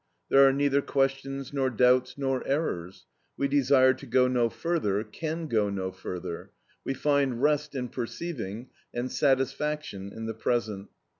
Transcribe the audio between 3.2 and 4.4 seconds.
we desire to go